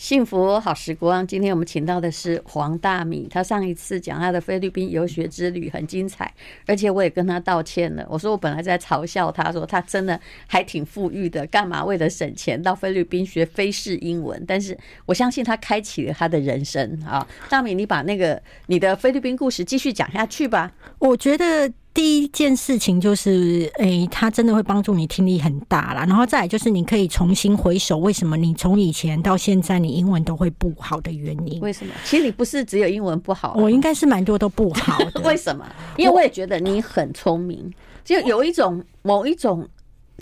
[0.00, 3.28] 幸福好时光，今天我们请到的是黄大米。
[3.30, 6.32] 他上一次讲他的菲律宾游学之旅很精彩，
[6.66, 8.06] 而且我也跟他道歉了。
[8.08, 14.42] 我说我本来在嘲笑他，说他真的还挺富裕的，干嘛为了省钱到菲律宾学菲式英文？
[14.48, 17.28] 但是我相信他开启了他的人生啊。
[17.50, 20.72] 大米，你把那个你的菲律宾故事继续讲下去吧。
[20.98, 21.70] 我觉得。
[21.92, 26.04] 第一件事情就是，诶、欸，它真的会帮助你听力很大啦。
[26.06, 31.60] 然后再来就是，你可以重新回首，为什么你从以前到现在你英文都会不好的原因？
[31.60, 31.92] 为什么？
[32.04, 35.20] 其实你不是只有英文不好，我应该是蛮多都不好的。
[35.28, 35.66] 为什么？
[35.96, 37.72] 因为我也觉得你很聪明，
[38.04, 39.68] 就有一种某一种，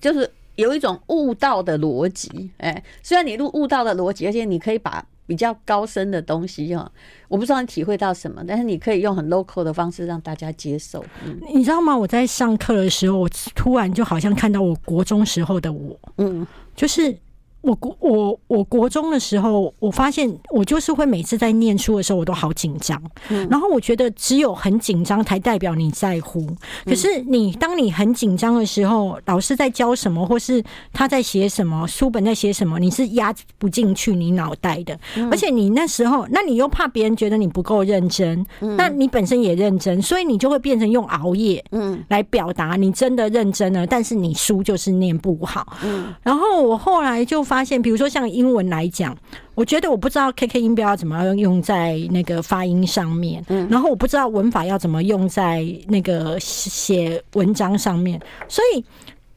[0.01, 2.51] 就是有一种悟道的逻辑。
[2.57, 5.05] 哎，虽然你入悟道的逻辑，而且你可以把。
[5.29, 6.91] 比较高深的东西哈，
[7.29, 11.05] 我不知道你体会到什么，但是你可以用很 local 的方式让大家接受。
[11.25, 11.97] 嗯，你知道吗？
[11.97, 17.17] 我在上课的时候，我突然就好像看到我国中时候的我，嗯，就是。
[17.61, 23.03] 我国我我国中的时候，我发现我就是会每次在念书的时候，我都好紧张。
[23.29, 26.47] 嗯，然后我觉得只有很紧张才代表你在乎。
[26.85, 34.99] 可是你当你很紧张的时候，老师在教什么，或是他在写什么，书本在写什么，你是压不进去你脑袋的。
[35.31, 45.77] 而且你那时候，那你又怕别人觉得你不够认真，那你本身也认真，所以你就会变成用熬夜，嗯，来表达你真的认真了，但是你书就是念不好。
[45.83, 47.48] 嗯，然后我后来就。
[47.49, 49.17] 发现，比如说像英文来讲，
[49.55, 58.85] 我觉得我不知道 KK 音标要怎么样用在那个发音上面，嗯，然后我不知道文法要怎么用在那个写文章上面，所以，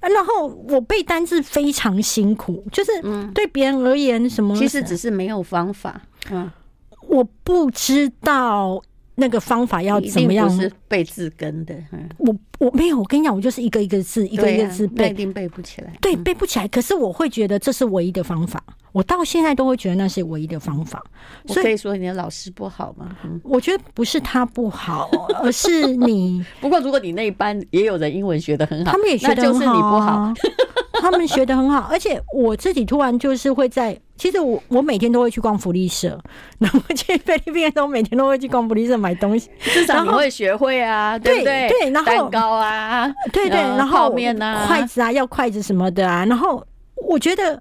[0.02, 2.92] 然后我背单字非常辛苦，就是
[3.34, 6.52] 对别人而言，什么其实只是没有方法，嗯，
[7.08, 8.82] 我不知道。
[9.16, 10.50] 那个方法要怎么样？
[10.50, 12.98] 是背字根的，嗯、我我没有。
[12.98, 15.94] 我跟你讲，我就是一个一个字，啊、一个一个字背，一定背不起来。
[16.02, 16.68] 对，背不起来。
[16.68, 18.64] 可是我会觉得这是唯一的方法。
[18.94, 21.02] 我到现在都会觉得那是唯一的方法。
[21.46, 23.16] 所以说你的老师不好吗？
[23.24, 25.10] 嗯、我觉得不是他不好，
[25.42, 26.44] 而 是你。
[26.60, 30.34] 不过如果你那一班也有人英文学的很好，他们也学得很好，就是你不好。
[31.02, 33.98] 他们学的很好，而且我自己突然就是会在。
[34.22, 36.16] 其实我我每天都会去逛福利社，
[36.60, 39.50] 然后去菲律宾的时候，每天都会去逛福利社买东西。
[39.62, 41.68] 至少你会学会啊，对不对？
[41.70, 46.24] 对，然后蛋糕啊，对对，然后泡面啊，筷子啊，要筷子什么的啊。
[46.26, 46.64] 然后
[47.08, 47.60] 我觉得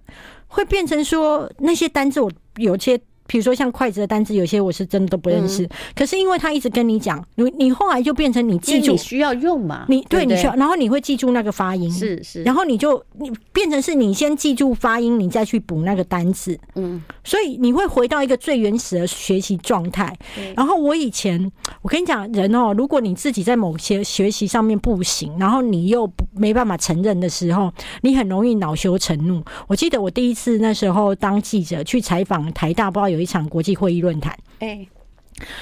[0.49, 3.01] 会变成说那些单子，我有些。
[3.31, 5.63] 比如说像筷子的单词，有些我是真的都不认识。
[5.63, 9.87] 嗯、可是因为他一直跟你讲，你你后来就变成你记住，你需要用嘛？
[9.89, 12.43] 你对，你需要，然后你会记住那个发音，是是。
[12.43, 16.59] 然后你就你变成是你先记住发音，你再去补那个单词。
[16.75, 20.13] 嗯，所以你会回到一个最原始的学习状态。
[20.57, 21.53] 然后我以前，
[21.83, 29.41] 我跟你讲，人哦，如果你自己在某些学习上面不行，然后你又没办法承认的时候，你很容易恼羞成怒。
[29.69, 33.20] 我记得我第一次那时候当记者去采访台大，不知道有。
[33.21, 34.87] 一场国际会议论坛，哎，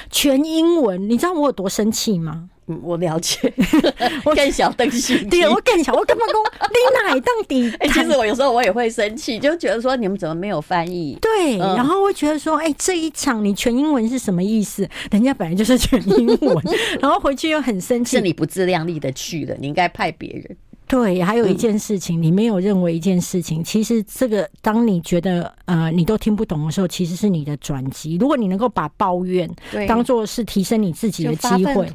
[0.09, 2.49] 全英文，你知道我有多生气吗？
[2.71, 3.51] 嗯，我了解，
[4.23, 6.35] 我更小登心，对，我更小，我根本讲
[6.69, 7.67] 你哪到底？
[7.79, 11.17] 哎，其实我有时候我也会生气，就觉得说你们怎么没有翻译？
[11.19, 14.87] 对，然后会觉得说，哎，这一场你全英文是什么意思？
[15.09, 16.63] 人家本来就是全英文，
[17.01, 20.55] 然后回去又很生气，是你不自量力的去了，你应该派别人。
[20.89, 28.17] 对，还有一件事情，你没有认为一件事情，其实这个当你觉得呃你都听不懂的时候，其实是你的转机。
[28.19, 29.47] 如果你能够把抱怨
[29.87, 31.87] 当做是提升你自己的机会，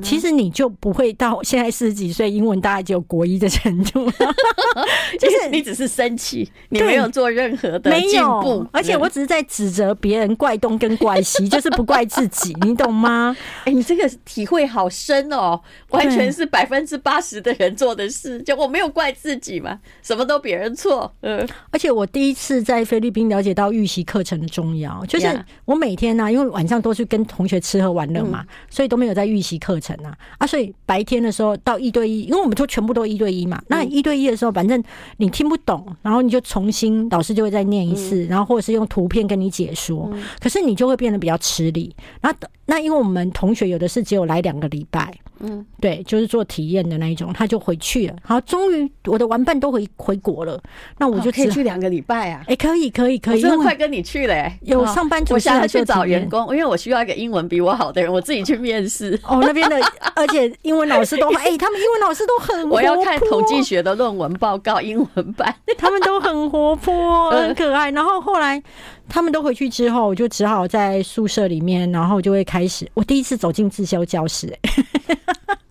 [0.00, 4.08] 其实你就不会到现在四十几岁，英文大概只有国一的程度。
[5.18, 13.36] 就是你只是生气，你没有做任何的进步，而且我只是在指责别人怪东跟怪西，就是不怪自己，你懂吗？
[13.64, 15.60] 哎，你这个体会好深哦，
[15.90, 18.35] 完全是百分之八十的人做的事。
[18.44, 21.12] 就我没有怪自己嘛，什么都别人错。
[21.20, 34.82] 嗯，而且我第一次在菲律宾了解到预习课程的重要，就是我每天呢、啊，因为晚上都是跟同学吃喝玩乐嘛，所以都没有在预习课程啊啊，所以白天的时候到一对一，因为我们都全部都一对一嘛，那一对一的时候，反正
[35.18, 40.10] 你听不懂，然后你就重新老师就会再念一次，然后或者是用图片跟你解说，
[40.40, 41.94] 可是你就会变得比较吃力。
[42.20, 45.12] 然后那因为我们同学有的是只有来两个礼拜。
[45.40, 48.16] 嗯，对，就是做体验的那一种，他就回去了。
[48.26, 50.60] 好，终于我的玩伴都回回国了，
[50.98, 52.40] 那我就、哦、可以去两个礼拜啊！
[52.48, 54.58] 哎、欸，可以，可以，可以，我快跟你去了、欸。
[54.62, 59.16] 有上班族，我现在去找员工，因为我需要一个英文比我好的人，我自己去面试。
[59.22, 59.80] 哦，那边的，
[60.16, 67.92] 而且英文老师都，哎、欸，他们英文老师都很，我要看统计学的论文报告，英文版，他们都很活泼， 很可爱。
[67.92, 68.60] 然后后来
[69.08, 74.60] 他们都回去之后，我就只好在宿舍里面，然后就会开始，我第一次走进自修教室、欸，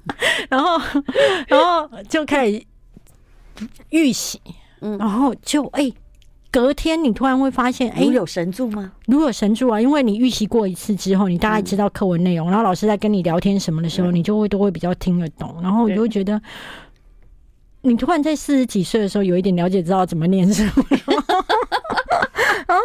[0.49, 0.79] 然后，
[1.47, 2.63] 然后就开始
[3.89, 4.39] 预习，
[4.81, 5.93] 嗯，然后就哎、欸，
[6.51, 8.91] 隔天你突然会发现，哎、有神助吗？
[9.07, 9.79] 如有神助啊！
[9.81, 16.41] 因为你预习过一次之后，你大概知道课文内容，然后老师在跟你聊天什么的时候，你就会都会比较听得懂，然后你就会觉得，
[17.85, 20.63] 你突然在四十几岁的时候，有一点了解，知道怎么念书。
[22.65, 22.75] 啊！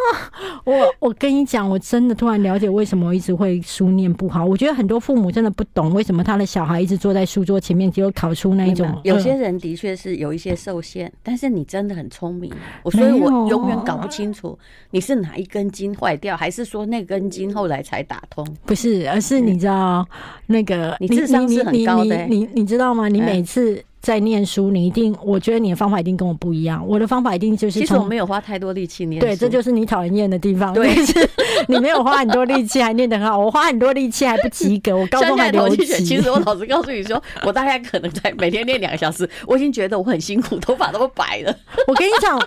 [0.63, 4.45] 我我跟你讲，我真的突然了解为什么我一直会书念不好。
[4.45, 8.95] 我觉得很多父母真的不懂为什么他的小孩一直坐在书桌前面，结果考出那一种。
[9.03, 12.53] 有些人的确是有一些受限，但是你真的很聪明，
[12.83, 14.57] 我所以我永远搞不清楚
[14.91, 18.45] 你是哪一根筋坏掉，还是说那根筋后来才打通？
[18.63, 20.07] 不是，而是你知道
[20.45, 23.07] 那个你智商是很高的，你你你知道吗？
[23.07, 23.83] 你每次。
[24.01, 26.83] 在念书，你一定，我觉得你的方法一定跟我不一样。
[26.87, 29.27] 我的方法一定就是，其实我没有花太多力气念书。
[29.27, 30.73] 对，这就是你讨人厌的地方。
[30.73, 31.29] 对，是
[31.67, 35.85] 你没有花很多力气还念得很好，我花很多力气还不及格， 我高中还留级。
[36.03, 41.55] 其实我老实告诉你说，我大概可能在每天练两个小时，我已经觉得我很辛苦，头发都白了。
[41.87, 42.41] 我跟你讲。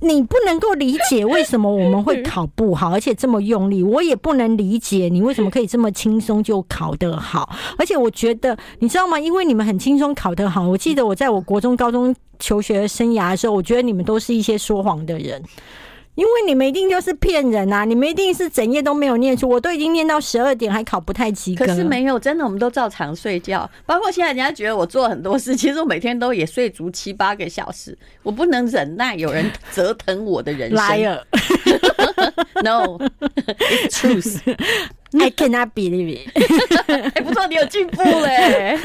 [0.00, 3.82] 你不能够理解为什么我们会考不好，而且这么用力。
[3.82, 7.48] 我也不能理解你为什么可以这么轻松就考得好。
[7.78, 9.18] 而且我觉得，你知道吗？
[9.18, 10.66] 因为你们很轻松考得好。
[10.66, 15.42] 我记得我在我国中、高中求学生涯的时候，我觉得你们都是一些说谎的人。
[16.16, 17.84] 因为你们一定就是骗人啊！
[17.84, 21.64] 你们一定是整夜都没有念书，我都已经念到十二点还考不太及格。
[21.64, 23.68] 可是没有，真的，我们都照常睡觉。
[23.86, 27.96] 包括现在人家觉得我做很多事，其实我每天都也睡足七八个小时。
[28.22, 30.78] 我不能忍耐有人折腾我的人生。
[32.62, 34.40] No，it's truth。
[35.12, 37.14] I cannot believe it。
[37.14, 38.78] 还 不错，你有进步嘞！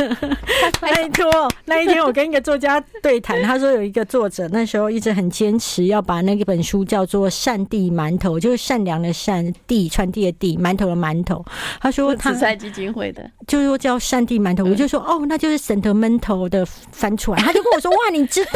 [0.82, 11.46] 拜托，那一天我跟一个作家对谈，他说有一个作者那时候一直很坚持要把那本书叫做《善地馒头》，就是善良的善，地传递的地，馒头的馒头。
[11.80, 14.64] 他说他慈善基金会的，就是说叫善地馒头。
[14.66, 17.42] 我就说哦，那就是 sentimental 的翻出来。
[17.42, 18.52] 他就跟我说哇，你知道？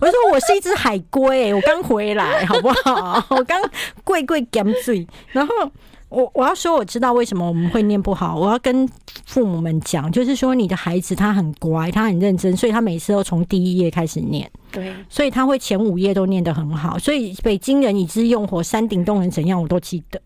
[0.00, 3.24] 我就说我是一只海龟，我刚回来，好不好？
[3.30, 3.60] 我刚
[4.04, 5.52] 贵贵减罪，然后。
[6.08, 8.38] 我我要说，我知道为什么我们会念不好。
[8.38, 8.88] 我要跟
[9.26, 14.50] 父母们讲，就是说你的孩子他很乖，他很认真，所以他每次都从第一页开始念。
[14.72, 16.98] 对，所以他会前五页都念得很好。
[16.98, 20.20] 所以北京人已知用火，山顶洞人怎样，我都记得。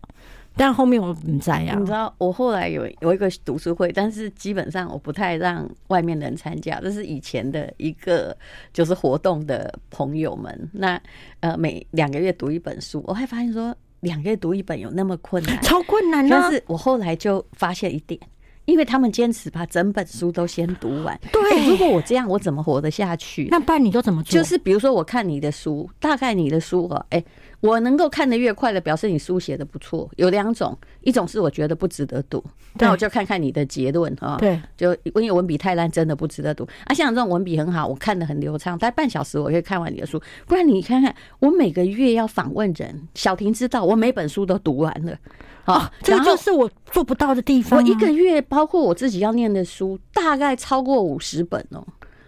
[0.55, 1.75] 但后面我不在呀。
[1.77, 6.79] 你知道，我后来有有一个读书会，但是基本上我不太让外面人参加。
[6.79, 8.37] 这是以前的一个
[8.71, 10.69] 就是活动的朋友们。
[10.71, 11.01] 那
[11.41, 13.75] 呃，每两个月读一本书，我还发现说。
[14.03, 15.61] 两个月读一本有那么困难？
[15.61, 16.29] 超困难的。
[16.29, 18.19] 但是我后来就发现一点，
[18.65, 21.19] 因为他们坚持把整本书都先读完。
[21.31, 23.47] 对，欸，如果我这样，我怎么活得下去？
[23.49, 24.39] 那不然你都怎么做？
[24.39, 27.23] 就是比如说，我看你的书，大概你的书哦，哎。
[27.63, 30.09] 我能够看得越快的，表示你书写的不错。
[30.17, 32.43] 有两种，一种是我觉得不值得读，
[32.73, 34.35] 那我就看看你的结论啊。
[34.37, 36.67] 对，就因为文笔太烂，真的不值得读。
[36.83, 40.21] 啊，像这种文笔很好，我看得很流畅，大概半小时我可以看完你的书。
[40.45, 45.17] 不然你看看，我每个月要访问人，小婷知道我每本书都读完了
[45.63, 47.79] 啊，这就是我做不到的地方。
[47.79, 51.81] 我一个月包括我自己要念的书，大概超过五十本哦。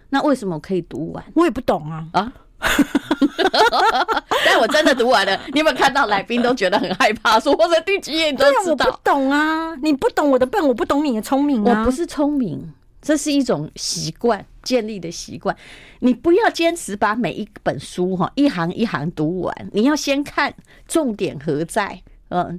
[0.08, 1.22] 那为什么我可以读完？
[1.34, 2.32] 我也不懂啊啊。
[4.44, 7.38] 但我真的读完了， 你有没有看到来宾都觉得很害怕？
[7.40, 8.86] 说我在第几页你都知道？
[8.86, 11.80] 我不懂啊，你不懂我的笨，我不懂你的聪明啊。
[11.80, 12.72] 我不是聪明，
[13.02, 15.54] 这是一种习惯建立的习惯。
[16.00, 20.52] 你不要坚持把每一本书哈一行一行读完，你要先看
[20.88, 22.58] 重点何在，嗯。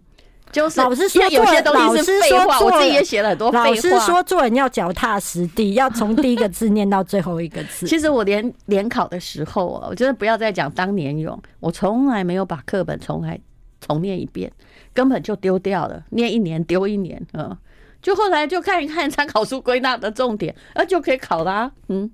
[0.51, 3.66] 就是老师说，有些东西是废话，我自己也写了很多废话。
[3.66, 7.86] 老师说，做人要脚踏实地，要从第一个字念到最后一个字。
[7.88, 13.39] 其实我连联考的时候啊，我真的不要再讲当年勇，我从来没有把课本重来
[13.82, 14.51] 重念一遍，
[14.94, 17.56] 根本就丢掉了，念一年丢一年，嗯，
[18.01, 22.10] 就后来就看一看参考书归纳的重点，啊，就可以考啦，嗯。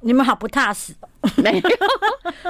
[0.00, 0.94] 你们好不踏实，
[1.42, 1.62] 没有，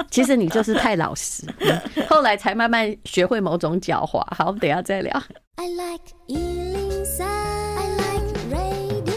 [0.09, 1.43] 其实你就是太老实，
[2.07, 4.19] 后来才慢慢学会某种狡猾。
[4.35, 5.11] 好，我们等一下再聊。
[5.55, 9.09] I like 103, I like radio。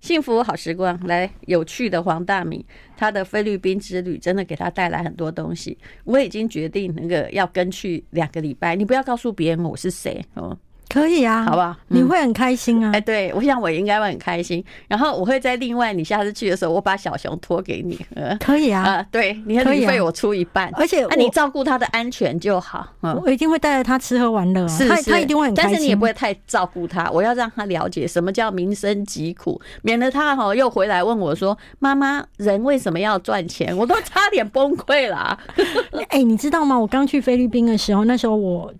[0.00, 5.78] 幸福好时光，来有趣的黄大米，他的菲律宾之旅真的给他带来很多东西。
[6.04, 10.58] 我已经决定那个要跟去两个礼拜，你不要告诉别人我是谁哦。
[10.92, 11.74] 可以啊，好不好？
[11.88, 12.90] 你会很开心啊？
[12.92, 14.62] 哎，对，我想我应该会很开心。
[14.88, 17.98] 然后我会在另外，你下次去的时候，我把小熊托给你。
[18.38, 22.86] 可以啊，啊，对，你的旅费我出一半，而且那你照顾他的安全就好。
[23.00, 25.70] 嗯我一定会带着他吃喝玩乐，是他他一定会很开心。
[25.70, 35.38] 但是你也不会太照顾他，我要让他了解什么叫民生疾苦，免得他哈又回来问我说：“妈妈，人为什么要赚钱？”我都差点崩溃了。
[36.10, 36.78] 哎，你知道吗？
[36.78, 38.70] 我刚去菲律宾的时候，那时候我。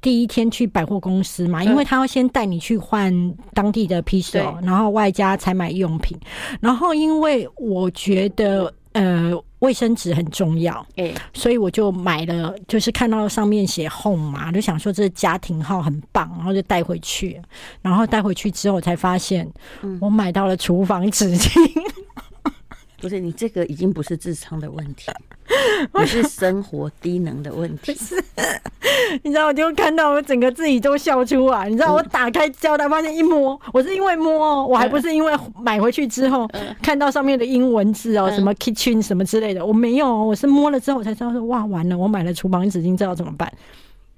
[0.00, 3.12] 第一天去百货公司嘛，因为他要先带你去换
[3.52, 6.18] 当地的披索，然后外加采买用品。
[6.60, 17.40] 然后因为我觉得呃卫生纸很重要，哎，所以我就买了，就是看到上面写 home 嘛，就想说这家庭号很棒，然后就带回去。
[17.82, 19.46] 然后带回去之后才发现，
[20.00, 21.82] 我买到了厨房纸巾。
[23.00, 25.10] 不是你这个已经不是智商的问题，
[25.98, 27.96] 你是生活低能的问题。
[29.22, 31.68] 你知道，我就看到我整个自己都笑出来。
[31.68, 36.48] 你知道，我打开胶带，发现一摸，我是因为摸，我还不是因为买回去之后
[36.82, 43.52] 看到上面的英文字哦，什么 kitchen 什么之类的，我没有，我是摸了之后我才知道说，哇，完了，我买了厨房纸巾，知道怎么办？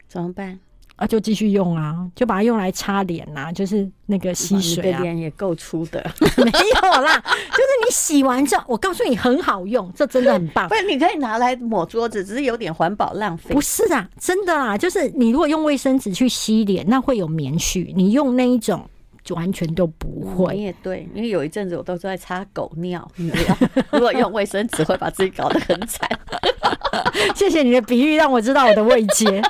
[0.09, 0.59] 怎么办？
[1.03, 5.01] 啊，就继续用啊，就把它用来擦脸呐，就是那个吸水啊。
[5.01, 6.01] 脸也够粗的，
[6.39, 10.69] 没有啦，就是你洗完之后，我告诉你很好用，这真的很棒。
[10.69, 13.53] 不是，你可以拿来抹桌子，只是有点环保浪费。
[13.53, 18.89] 不是啊，真的啊，就是你如果用卫生纸去吸脸，那会有棉絮，你用那一种。
[19.25, 23.57] 就完全都不会，你也对，因为有一阵子我都是在擦狗尿，你知道，
[23.93, 26.11] 如果用卫生纸会把自己搞得很惨。
[27.37, 29.41] 谢谢你的比喻，让我知道我的位阶。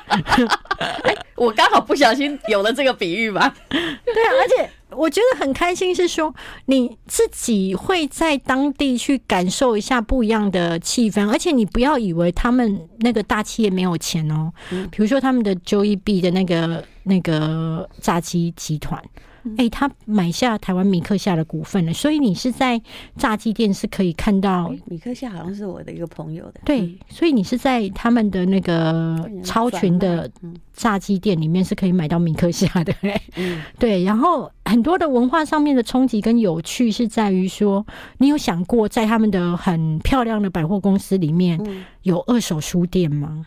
[0.78, 3.52] 哎，我刚好不小心有了这个比喻吧。
[3.68, 6.32] 对啊，而且我觉得很开心，是说
[6.66, 14.52] 你自己会在当地去感受一下不一样的气氛，而且你不要以为他们那个大企业没有钱哦，
[14.90, 19.02] 比如说他们的 Jollibee 的那个那个炸鸡集团。
[19.44, 22.80] 哎、欸，他买下台湾米克夏的股份了，所以你是在
[23.16, 30.30] 炸鸡店是可以看到、欸、米克夏好像是我的一个朋友的，对，所以你是在他们的那个超群的
[30.72, 34.04] 炸鸡店里面是可以买到米克夏的、欸，嗯，对。
[34.04, 37.84] 然后很多的文化上面的冲击跟有趣是在于说，
[38.18, 41.60] 你有想过在他们的很漂亮的百货公司里面
[42.02, 43.46] 有二手书店吗？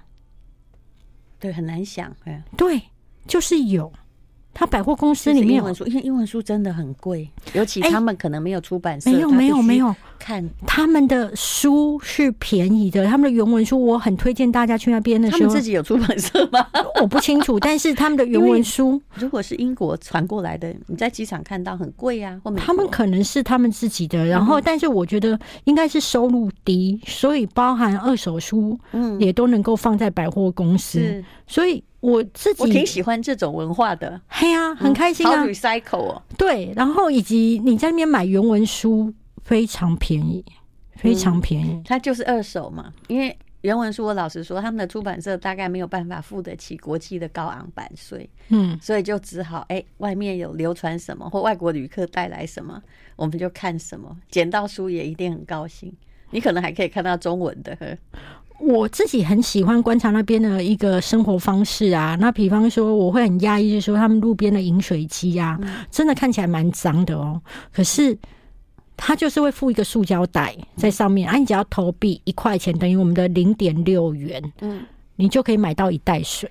[1.40, 2.82] 对，很难想，哎，对，
[3.28, 3.92] 就是有。
[4.56, 9.12] 他百货公司里面英文书，因为英文书真的很贵，尤其他们可能没有出版社。
[9.12, 15.40] 没有没有没有，看他们的书是便宜的，他们的原文书我很推荐大家去那边的时候。
[15.40, 16.66] 他们自己有出版社吗？
[17.02, 22.40] 我不清楚，但是他们的原文书，如果是英国传过来的，你在机场看到很贵呀。
[22.56, 31.84] 他们可能是他们自己的，然后但是我觉得应该是收入低，所以包含二手书，嗯，也都能够放在百货公司，所以。
[32.06, 35.40] 我自己我挺喜欢这种文化的，嘿呀，很开心啊。
[35.40, 39.12] 好 recycle 哦，对，然后以及你在那边买原文书
[39.44, 40.46] 非常便宜，
[40.98, 42.94] 非常便宜，它就是二手嘛。
[43.08, 52.80] 因为原文书，我老实说，他们的出版社大概没有办法付得起国际的高昂版税，嗯，所以就只好哎，外面有流传什么或外国旅客带来什么，
[53.16, 54.16] 我们就看什么。
[54.30, 55.92] 捡到书也一定很高兴，
[56.30, 57.76] 你可能还可以看到中文的。
[58.60, 65.60] 我自己很喜欢观察那边的一个生活方式啊，那比方说我会很压抑，就是说他们路边的饮水机啊，
[65.92, 67.42] 真的看起来蛮脏的哦。
[67.72, 68.18] 可是
[68.96, 74.84] 他就是会附一个塑胶袋在上面，啊，你只要投币一块钱，等于我们的零点六元，嗯，
[75.16, 76.50] 你就可以买到一袋水。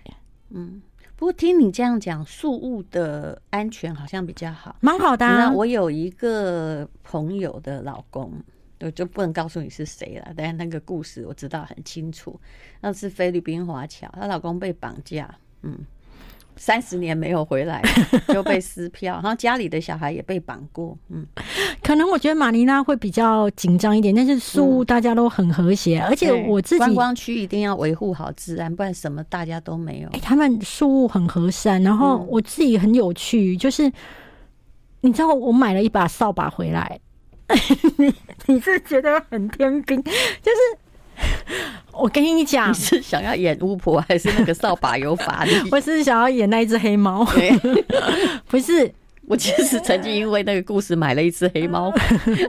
[0.50, 0.82] 嗯，
[1.16, 5.50] 不过听你这样讲，树物的安全好像比较好，蛮好的啊。
[5.50, 8.30] 我有一个朋友的老公。
[8.81, 12.38] 我就不能告诉你是谁了，但是那个故事我知道很清楚。
[12.81, 15.78] 那是菲律宾华侨，她老公被绑架，嗯，
[16.57, 17.83] 三十年没有回来
[18.28, 21.26] 就被撕票，然后家里的小孩也被绑过，嗯。
[21.83, 30.09] 可能我觉得马尼拉会比较紧张一点，但是宿务大家都很和谐，而且我自己观光区一定要维护好治安，不然什么大家都没有。
[30.11, 33.90] 欸，他们宿务很和善，然后我自己很有趣，就是
[35.02, 36.99] 你知道我买了一把扫把回来。
[37.98, 38.14] 你
[38.46, 40.02] 你是觉得很天兵？
[40.02, 40.58] 就是
[41.92, 45.52] 我跟你讲，你是想要演巫婆，还是那个扫把有法力？
[45.70, 47.24] 我是想要演那一只黑猫。
[48.48, 48.92] 不是，
[49.28, 51.90] 我其实曾经因为那个故事买了一只黑猫，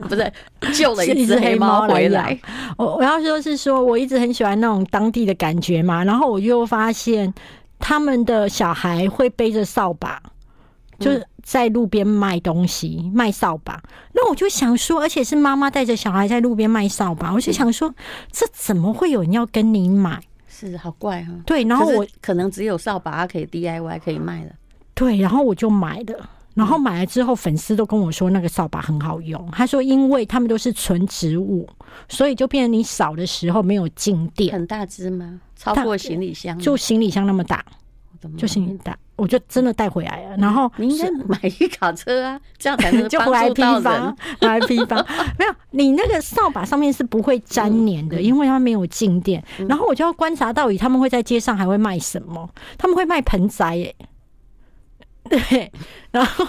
[0.09, 0.33] 不是
[0.73, 2.37] 救了一只黑猫回来。
[2.77, 6.03] 我我要说是说，我一直很喜欢那种当地的感觉嘛。
[6.03, 7.31] 然后我又发现
[7.79, 10.21] 他们的小孩会背着扫把。
[10.99, 13.81] 就是在路边卖东西，卖扫把。
[14.13, 17.93] 那我就想说，而且是妈妈带着小孩在路边卖扫把，我就想说，
[18.31, 20.21] 这怎么会有人要跟你买？
[20.47, 21.33] 是好怪哈。
[21.45, 24.55] 对，然后我可能只有扫把可以 DIY 可以卖的。
[24.93, 26.29] 对，然后我就买了。
[26.53, 29.45] 然后买了之后，粉丝都跟我说那个扫把很好用。
[29.51, 31.67] 他说，因为他们都是纯植物，
[32.07, 34.53] 所以就变成你扫的时候没有静电。
[34.53, 35.41] 很大只吗？
[35.57, 36.57] 超过行李箱？
[36.57, 37.65] 就行李箱那么大，
[38.37, 40.37] 就行李大，我就真的带回来了。
[40.37, 44.95] 然后你应该买一卡车啊， 这样才能就回来批发，回来批发。
[45.39, 49.43] 没有，你那个扫把上面是不会粘黏的，因为它没有静电。
[49.69, 52.49] 然后我就要观察到底他们会在街上还会卖什么？
[52.77, 53.95] 他们会卖盆栽耶。
[55.27, 55.71] 对，
[56.11, 56.45] 然后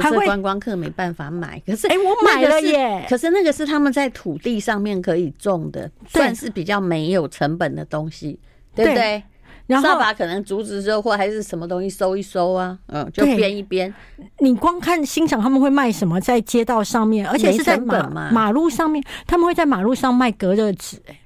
[0.00, 3.04] 还会观光客没办法买，可是哎，我买了耶！
[3.08, 8.38] 可是那个是他们在土地上面可以种的，算是比较没有成本的东西，
[8.76, 9.20] 对不对？
[9.66, 13.92] 然后扫把可能竹子之后或还是什么东西收一收啊，嗯，就编一编。
[14.38, 21.18] 你光看欣赏他们会卖什么，在街道上面，而且是在马马路上面，他们会在马路上卖隔热纸，哎。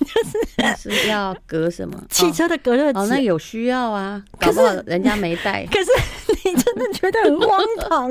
[0.00, 2.98] 就 是是要隔什么 汽车的隔热纸？
[2.98, 5.64] 哦，那有需要啊，搞不好人家没带。
[5.70, 5.90] 可是
[6.44, 8.10] 你真的觉得很荒唐，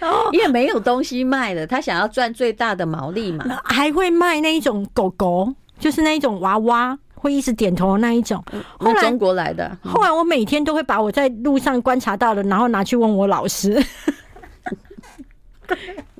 [0.00, 3.44] 然后因为没有东西卖了，他想要赚最大的毛利嘛。
[3.64, 8.44] 还会卖那一种狗狗，就是那一种娃娃，会一直点头的那一种。
[8.78, 13.80] 后来中国来的，后来我每天都会把我在路上观察到的，然后拿去问我老师。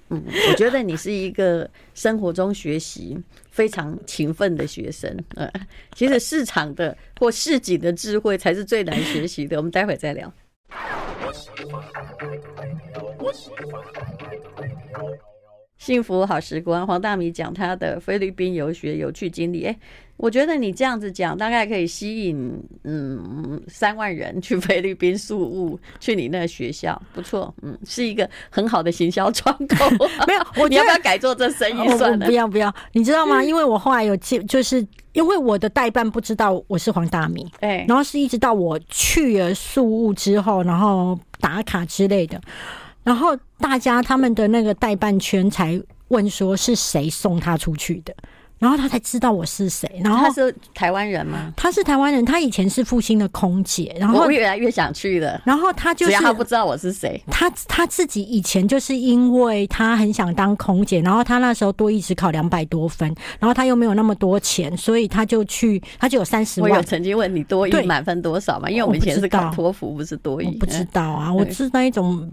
[0.09, 3.18] 嗯，我觉得你是一个生活中学习
[3.50, 5.14] 非常勤奋的学生。
[5.35, 5.50] 呃，
[5.94, 9.56] 其实市场的或市井的智慧才是最难学习的。
[9.56, 10.32] 我们待会再聊。
[15.82, 19.64] 幸福好时光，黄大米讲他的菲律宾游学有趣经历。
[19.64, 19.76] 哎，
[20.16, 29.90] 我觉得你这样子讲，大概可以吸引嗯三万人去菲律宾宿务，去你那个学校，不错，嗯，是一个很好的行销窗口。
[30.24, 32.26] 没有，我 你要不要改做这生意算了？
[32.26, 33.42] 不要不要，你知道吗？
[33.42, 42.40] 因为我后来有接，就是因为我的代办不知道我是黄大米，哎，然后是一直到我去了宿务之后，然后打卡之类的。
[43.02, 48.14] 然后大家他们的那个代办圈才问说是谁送他出去的。
[48.62, 49.90] 然后他才知道我是谁。
[50.04, 51.52] 然后他是台湾人吗？
[51.57, 53.92] 他是台湾人，他以前是复兴的空姐。
[53.99, 55.42] 然后我越来越想去了。
[55.45, 57.20] 然后他就是他不知道我是谁。
[57.27, 66.70] 他他自己以前就是因为他很想当空姐，然后他那时候多益只考两百多分，然后他又没有那么多钱，所以他就去，他就有三十万。
[66.70, 68.70] 我有曾经问你多一满分多少嘛？
[68.70, 70.46] 因为我们以前是考托福，不是多一。
[70.53, 72.31] 不知道啊，我是那一种。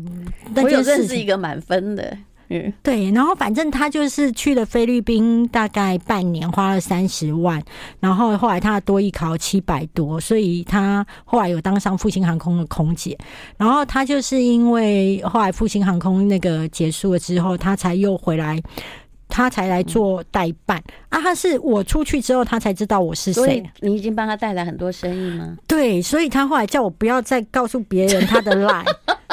[0.56, 2.15] 我有认识一个满分的。
[2.50, 7.62] 嗯，对，然后反正他就是去了菲律宾，大概半年，花了三十万，
[8.00, 13.18] 然后后来他的多艺考七百多，所以他后来有当上复兴航空的空姐，
[13.58, 18.60] 然后他就是因为后来复兴航空那个结束了之后，他才又回来。
[19.32, 21.22] 他才来做代办啊！
[21.22, 23.64] 他是我出去之后，他才知道我是谁。
[23.80, 25.56] 你已经帮他带来很多生意吗？
[25.68, 28.84] 对，所以他后来叫我不要再告诉别人他的 line，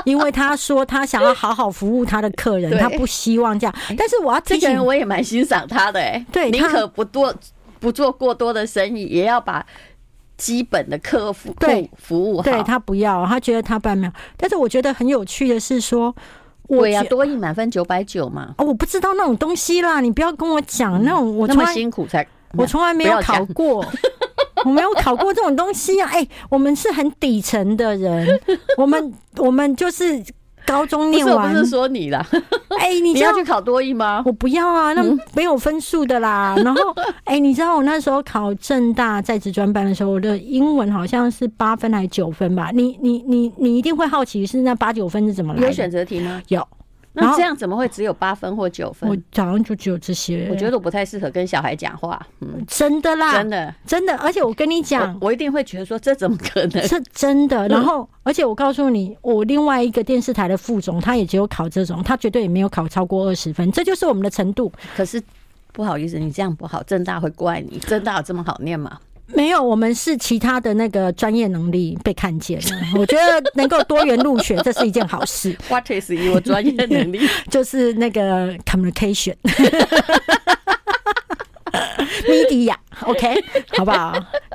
[0.06, 3.74] 因为他说他想要好好服务他的客人，他不希望这样。
[3.98, 7.34] 但是我要提醒，我也蛮欣赏他的哎，对，宁可不多
[7.80, 9.66] 不做过多的生意，也要把
[10.36, 12.40] 基本的客服对服务。
[12.40, 14.12] 对，他不要，他觉得他办没有。
[14.36, 16.14] 但是我觉得很有趣的是说。
[16.68, 18.52] 我呀，多一满分九百九嘛。
[18.58, 21.36] 哦，我不知道那种东西啦，你不要跟我讲那种。
[21.36, 23.84] 我那么辛苦才，我从来没有考过，
[24.64, 26.08] 我没有考过这种东西啊。
[26.12, 28.40] 哎，我们是很底层的人，
[28.78, 30.22] 我们我们就是。
[30.66, 32.26] 高中念完不是说你啦，
[32.80, 34.20] 哎，你你要去考多艺吗？
[34.26, 36.56] 我不要啊，那没有分数的啦。
[36.58, 36.80] 然后，
[37.22, 42.72] 哎，你知道我那时候考正大在职专班的时候，我的英文好像是八分还是九分吧？
[42.74, 45.66] 你你你你一定会好奇是那八九分是怎么来的？
[45.68, 46.42] 有选择题吗？
[46.48, 46.66] 有。
[47.16, 49.08] 那这样怎么会只有八分或九分？
[49.08, 50.48] 我早上就只有这些。
[50.50, 52.24] 我觉得我不太适合跟小孩讲话。
[52.40, 54.16] 嗯，真的啦，真的真的。
[54.18, 56.86] 而且我跟你讲，我一定会觉得说，这怎么可能？
[56.86, 57.66] 是真的。
[57.68, 63.72] 然后，而且我告诉你，我另外一个电视台的副总，他也只有考这种，他绝对也没有考超过二十分。
[63.72, 64.70] 这就是我们的程度。
[64.96, 65.22] 可是
[65.72, 67.78] 不好意思，你这样不好，政大会怪你。
[67.78, 68.98] 政大有这么好念吗？
[69.34, 72.66] 没有，我们是其他的那个专业能力被看见了。
[72.96, 75.56] 我觉得能够多元入学，这是一件好事。
[75.68, 77.28] What is your 专业能力？
[77.50, 79.34] 就是那个 communication
[82.24, 83.44] media，OK，
[83.76, 84.12] 好不好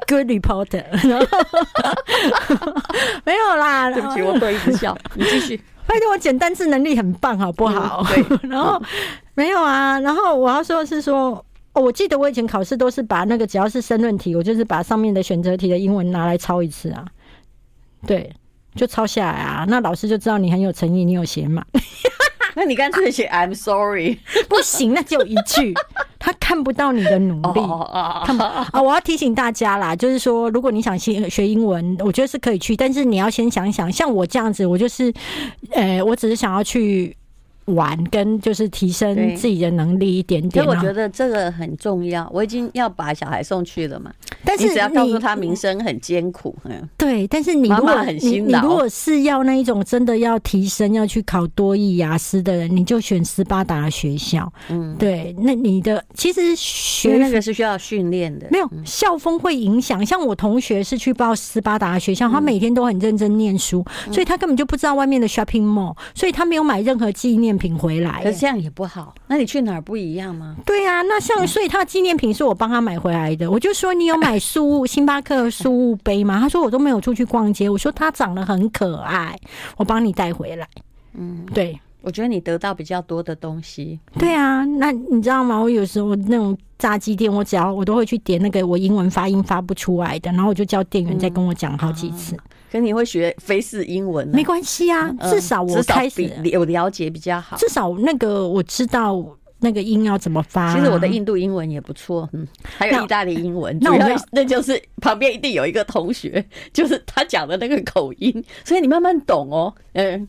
[0.08, 0.86] ？Good reporter。
[3.26, 4.98] 没有啦，对不起，我多一直笑。
[5.16, 5.62] 你继续。
[5.86, 8.06] 拜托，我简单字能力很棒，好不好？
[8.08, 8.50] 对。
[8.50, 8.82] 然后
[9.34, 11.44] 没有啊，然后我要说的是说。
[11.74, 17.06] 哦，我记得我以前考试都是把那个只要是申论题，我就是把上面的选择题的英文拿来抄一次啊，
[18.06, 18.32] 对，
[18.76, 21.66] 就抄下来啊，那老师就知道你很有诚意，你有写满。
[22.54, 25.74] 那你干脆写 I'm sorry， 不行，那只有一句，
[26.20, 27.62] 他看不到你的努力。
[28.26, 28.68] 看不啊！
[28.82, 35.14] 我要提醒大家啦，就是说，如果你想学学英文，我觉得是可以去，但是你要先想想，像我这样子，我就是，
[35.72, 37.16] 呃，我只是想要去。
[37.66, 42.30] 玩跟就是提升自己的能力一点点，所以我觉得这个很重要。
[42.34, 44.12] 我已经要把小孩送去了嘛，
[44.44, 47.28] 但是你只要告诉他名声很艰苦，嗯，对。
[47.28, 54.52] 但是你如果你你如果是要那一种真的要提升要去考多益雅思的人，你就选斯巴达的学校。
[54.70, 55.36] 嗯，对。
[55.40, 60.06] 那你的其实学那个是需要训练的，没有校风会影响。
[60.06, 69.14] 像我同学是去报斯巴达的学校，他每天都很认真念书，所以他根本就不知道外面的 shopping mall，所以他没有买任何纪念品回来，可是这样也不好。
[69.28, 70.56] 那你去哪儿不一样吗？
[70.66, 73.50] 对呀、啊，那像所以他纪念品是我帮他买回来的。
[73.50, 76.40] 我就说，你有买书星巴克书物杯吗？
[76.40, 77.70] 他说我都没有出去逛街。
[77.70, 79.38] 我说他长得很可爱，
[79.78, 80.68] 我帮你带回来。
[81.14, 84.00] 嗯，对，我觉得你得到比较多的东西。
[84.18, 85.60] 对啊，那你知道吗？
[85.60, 92.36] 我有时候那种炸鸡店，我只要我都会去点那个我英文发音发不出来的，然后我就叫店员再跟我讲好几次。
[92.36, 92.40] 嗯
[92.72, 97.58] 可你会学菲式英文，没关系啊，至少我开始有了解比较好。
[97.58, 99.22] 至少那个我知道
[99.60, 100.74] 那个音要怎么发。
[100.74, 103.78] 其实我的印度英文也不错，嗯，还有意大利英文。
[103.82, 109.76] 那我们那就是旁边一定有一个同学，就是他讲的那个口音，所以你慢慢懂哦。
[109.92, 110.26] 嗯，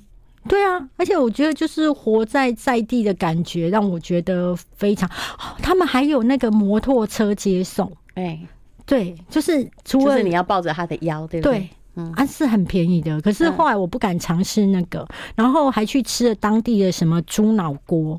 [0.49, 5.09] 对啊，而且我觉得就是活在在地的感觉，让我觉得非常。
[5.63, 8.41] 他们还有那个摩托车接送，哎，
[8.85, 11.69] 对，就是除了你要抱着他的腰，对不对？
[11.95, 18.19] 嗯，啊，是很便宜的，可是后来我不敢尝试那个，然后还去吃了当地的什么猪脑锅。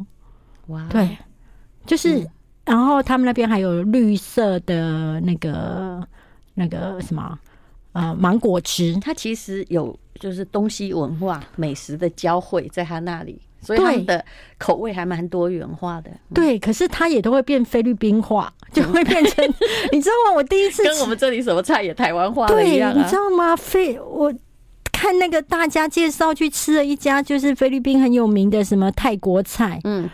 [0.67, 1.17] 哇，对，
[1.85, 2.25] 就是，
[2.65, 6.07] 然后他们那边还有绿色的那个
[6.53, 7.37] 那个什么
[7.93, 13.41] 呃芒果汁，它其实有就是东西文化美食的交汇在他那里。
[13.65, 14.25] 所以他们的
[14.57, 16.59] 口味还蛮多元化的，对。
[16.59, 19.41] 可是它也都会变菲律宾化，就会变成，
[19.93, 20.35] 你知道吗？
[20.35, 23.55] 我第一次 跟我们这里什么菜也台湾化了一样你知道吗？
[23.55, 24.33] 菲，我
[24.91, 30.09] 看那个大家介绍去吃了一家，就是菲律宾很有名的什么泰国菜，嗯，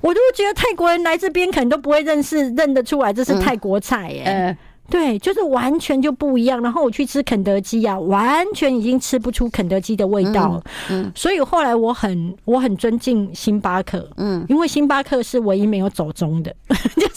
[0.00, 4.22] 我都觉得泰国人来这边可能都不会认识认得出来这是泰国菜耶。
[4.24, 4.56] 嗯
[4.90, 6.60] 对，就是完全就不一样。
[6.62, 10.62] 然后我去吃肯德基啊，完全已经吃不出肯德基的味道。
[10.90, 17.16] 嗯，嗯，所以后来我很我很尊敬星巴克，嗯，因为星巴克是唯一没有走中的， 就是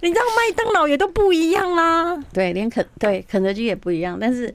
[0.00, 2.16] 你知道麦当劳也都不一样啦。
[2.32, 4.54] 对，连肯对肯德基也不一样，但是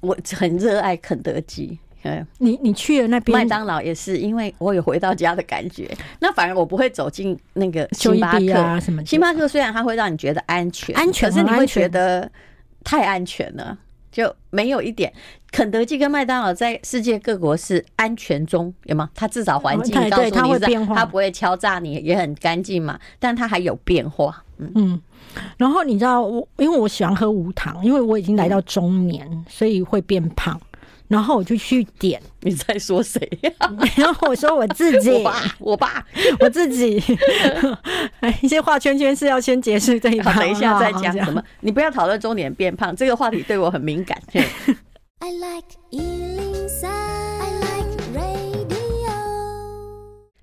[0.00, 1.78] 我很热爱肯德基。
[2.04, 5.90] 嗯，你你去了那边，麦当劳也是，因为我有回到家的感觉。
[6.20, 9.04] 那反而我不会走进那个星巴克啊什么。
[9.04, 12.30] 星巴克虽然它会让你觉得安全，安全，可是你会觉得
[12.84, 13.76] 太安全了，
[14.12, 15.12] 就没有一点。
[15.50, 19.08] 肯德基跟麦当劳在世界各国是安全中，有吗？
[19.14, 23.00] 它至少环境告诉你，它会变化，它不会敲诈你，也很干净嘛。
[23.18, 25.02] 但它还有变化，嗯嗯。
[25.56, 30.60] 然后你知道我，因为我喜欢喝无糖，因为我已经来到中年，所以会变胖。
[31.08, 33.50] 然后我就去点， 你在说谁呀？
[33.96, 36.06] 然后我说我自己， 我爸，我爸，
[36.40, 37.02] 我自己。
[38.20, 41.42] 哎，一些画圈圈是要先结束这一趴，等一下再讲什么？
[41.60, 44.20] 你不要讨论中年变胖这个话题，对我很敏感。
[45.20, 45.64] I like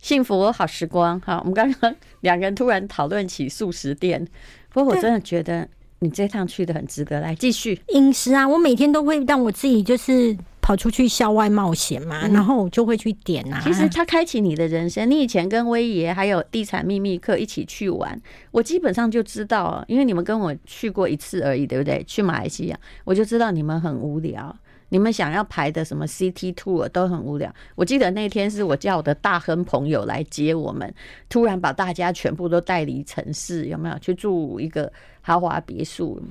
[0.02, 4.28] 幸福好时光，好，我们刚刚两个人突然讨论起素食店，
[4.72, 5.68] 不过我真的觉得
[6.00, 7.20] 你这趟去的很值得。
[7.22, 10.38] 来继续饮食啊，我每天都会让我自己就是。
[10.66, 13.62] 跑出去校外冒险嘛，然后我就会去点啊。
[13.64, 15.08] 其实他开启你的人生。
[15.08, 22.04] 你以前跟威爷还有地产秘密课一起去玩，我基本上就知道，因为你们跟我去过一次而已，对不对？
[22.08, 24.58] 去马来西亚，我就知道你们很无聊。
[24.90, 27.54] 你们想要排的什么 City Tour 都很无聊。
[27.76, 30.92] 我记得那天是我叫我的大亨朋友来接我们，
[31.30, 34.00] 突然把大家全部都带离城市，有没有？
[34.00, 34.92] 去住一个
[35.26, 36.22] 豪华别墅。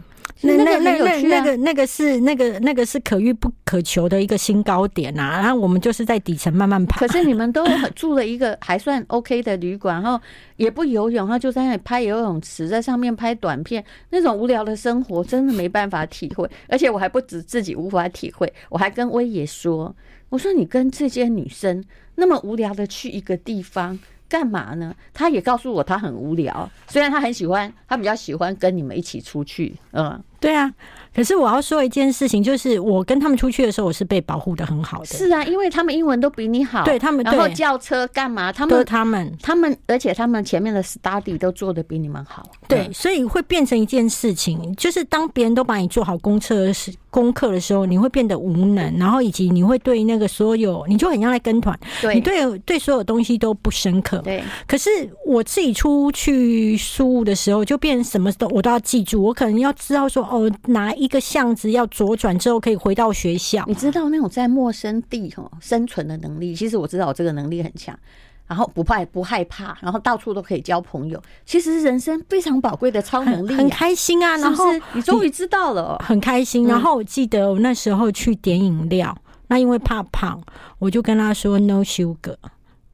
[0.41, 5.41] 那那那那那个那个是那个那个是可遇不可求的一个新高点啊！
[5.43, 7.01] 然后我们就是在底层慢慢爬。
[7.01, 10.21] 可是你们都住了一个还算 OK 的旅馆，然后
[10.57, 16.49] 也不游泳，然后就在那里拍游泳池，在上面拍短片，那种无聊的生活真的没办法体会。
[16.69, 19.95] 而且我还不止自己无法体会，我还跟威爷说
[20.31, 21.83] ：“我说你跟这些女生
[22.17, 23.99] 那么无聊的去一个地方。”
[24.35, 24.93] 干嘛呢？
[25.13, 29.77] 他也告诉我他很无聊，虽然他很喜欢，他比较喜欢跟你们一起出去。
[29.93, 30.75] 嗯，对啊。
[31.15, 35.07] 可是我要说一件事情，就是我跟他们出去的时候，我是被保护的很好的。
[35.07, 38.53] 是啊，因为他们英文都比你好，对他们，然后叫车干嘛？
[38.53, 42.43] 他们他们他们，而且他们前面的 study 都做的比你们好。
[42.67, 54.19] 对，所以会变成一件事情，就是当别人都把你做好公车时功课的时候，你会变得无能，然后以及你会对那个所有，你就很像在跟团，对，你对对所有东西都不深刻。
[54.19, 54.91] 对，可是
[55.25, 63.65] 我自己出去输入的时候，就变成什么都我都要记住，我可能要知道说哦，哪一个巷子要左转之后可以回到学校。
[63.67, 67.99] 你知道那种在陌生地哦生存的能力，其实我知道我这个能力很强。
[68.47, 74.37] 然后不怕不害怕，然后到处都可以交朋友，其实是人生非常宝贵的超能力，啊，很开心啊！
[74.37, 76.67] 然后你终于知道了，很开心。
[76.67, 80.39] 然后我记得我那时候去点饮料，嗯、那因为怕胖，
[80.79, 82.37] 我就跟他说 no sugar，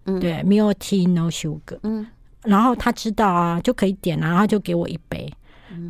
[0.05, 2.07] 嗯，对，milk tea no sugar，嗯，
[2.45, 5.29] 然后他知道啊，就可以点啊，然后他就给我一杯。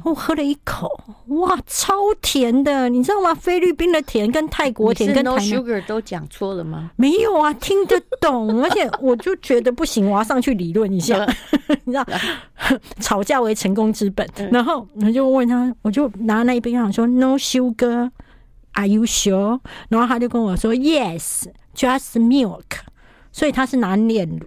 [0.05, 0.89] 我喝了一口，
[1.29, 3.35] 哇，超甜的，你知道吗？
[3.35, 6.91] 菲律宾的甜跟泰国甜跟 no sugar 都讲错了吗？
[6.97, 11.27] 没有啊，听得懂， 而且我就觉得不行，我要上去理论一下，
[11.85, 12.07] 你知道，
[13.01, 14.29] 吵架为成功之本。
[14.51, 19.61] 然后我就问他，我就拿那一杯，想说 no sugar，Are you sure？
[19.89, 22.63] 然后他就跟我说 Yes，just milk。
[23.33, 24.45] 所以他是拿炼乳。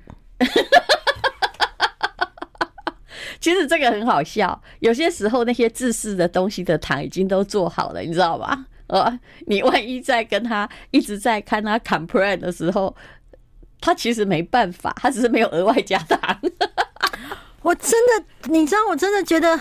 [3.44, 8.58] 其实这个很好笑，有些时候那些自私的东西的糖已经都做好了，你知道吧？
[8.88, 12.96] 呃，你万一在跟他一直在看他 complain 的时候，
[13.82, 16.40] 他其实没办法，他只是没有额外加糖。
[17.64, 19.60] 我真的，你知道，我真的觉得。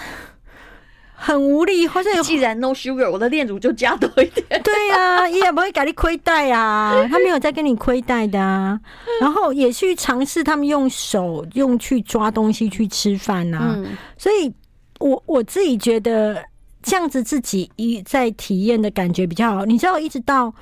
[1.25, 4.61] 很无力，或者既然 no sugar，我的炼乳就加多一点。
[4.65, 8.79] 对呀、啊，也不会给你亏待啊， 他没有在跟你亏待的啊。
[9.21, 13.75] 然后也去尝试他们用手用去抓东西去吃饭啊。
[13.77, 14.53] 嗯、所以
[14.99, 16.43] 我我自己觉得
[16.83, 19.65] 这样子自己一在体验的感觉比较好。
[19.65, 20.53] 你知道，一直到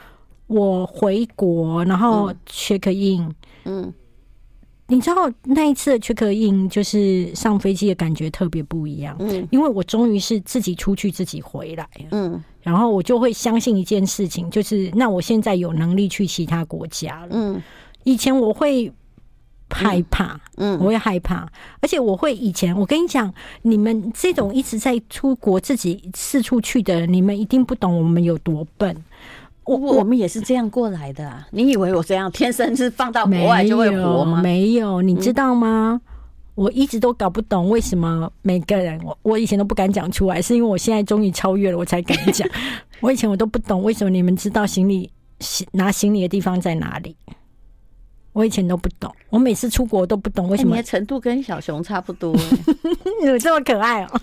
[0.47, 3.91] 我回国，然后 check in，嗯。
[4.91, 17.63] 你知道那一次的 check in 就是上飞机的感觉特别不一样，嗯，因为我终于是自己出去自己回来，嗯，然后我就会相信一件事情，就是那我现在有能力去其他国家了，嗯，
[18.03, 18.93] 以前我会
[19.71, 21.49] 害怕，嗯，我会害怕，
[21.81, 29.05] 而且我会以前我跟你讲，你们这种一直在出国自己四处去的人，你们一定不懂我们有多笨。
[29.65, 31.47] 我我们也是这样过来的啊！
[31.51, 34.41] 你以为我这样天生是放到国外就会活吗？
[34.43, 36.01] 没有，你知道吗？
[36.57, 42.47] 我一直都搞不懂为什么每个人，我我以前都不敢讲出来，是因为我现在终于超越了，我才敢讲。
[43.01, 45.11] 我以前我都不懂为什么你们知道行李
[45.73, 47.17] 拿行李的地方在哪里。
[48.33, 50.77] 我以前都不懂，我每次出国都不懂为什么。
[50.77, 52.33] 你的程度跟小熊差不多，
[53.27, 54.21] 有这么可爱哦？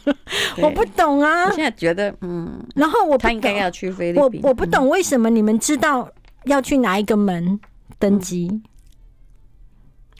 [0.62, 1.46] 我不懂啊！
[1.46, 4.42] 我现在觉得，嗯，然后我他应该要去菲律宾。
[4.44, 6.10] 我我不懂为什么你们知道
[6.46, 7.60] 要去哪一个门
[8.00, 8.62] 登机？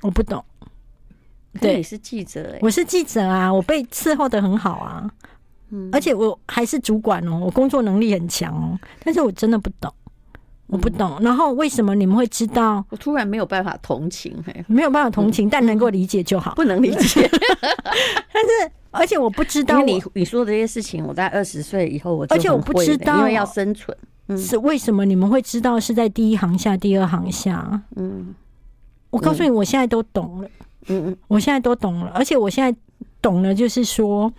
[0.02, 0.44] 我不懂。
[1.60, 5.10] 对，你是记者哎，我是记者啊，我被伺候的很好啊，
[5.72, 9.92] 嗯，而且我还是主管哦，我工作能力很强哦，但是我真的不懂。
[10.68, 12.84] 我不懂，然后为什么你们会知道？
[12.90, 14.36] 我突然没有办法同情，
[14.68, 16.54] 没有办法同情，但能够理解就好。
[16.56, 17.30] 不能理解，
[18.34, 23.98] 但是而且我不知道，你你说的这些事情，我在二十岁以后我而且我不知道，因为要生存，
[24.38, 27.82] 是为什么你们会知道是在第一行下、第二行下？
[27.96, 28.36] 嗯，
[29.10, 30.50] 我告诉你，我现在都懂了。
[30.90, 32.78] 嗯嗯，我现在都懂了，而且我现在。
[33.22, 34.32] 懂了，就是说，